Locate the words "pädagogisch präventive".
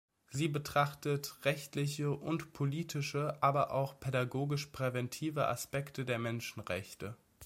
3.99-5.47